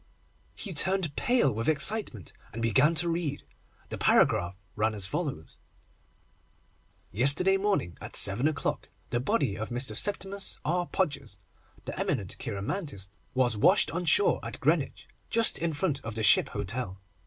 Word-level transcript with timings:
He 0.55 0.73
turned 0.73 1.15
pale 1.15 1.53
with 1.53 1.69
excitement, 1.69 2.33
and 2.53 2.59
began 2.63 2.95
to 2.95 3.07
read. 3.07 3.43
The 3.89 3.99
paragraph 3.99 4.57
ran 4.75 4.95
as 4.95 5.05
follows: 5.05 5.59
Yesterday 7.11 7.55
morning, 7.57 7.95
at 8.01 8.15
seven 8.15 8.47
o'clock, 8.47 8.89
the 9.11 9.19
body 9.19 9.55
of 9.55 9.69
Mr. 9.69 9.95
Septimus 9.95 10.59
R. 10.65 10.87
Podgers, 10.87 11.37
the 11.85 11.99
eminent 11.99 12.35
cheiromantist, 12.39 13.09
was 13.35 13.55
washed 13.55 13.91
on 13.91 14.05
shore 14.05 14.39
at 14.41 14.59
Greenwich, 14.59 15.07
just 15.29 15.59
in 15.59 15.71
front 15.71 16.01
of 16.03 16.15
the 16.15 16.23
Ship 16.23 16.49
Hotel. 16.49 16.99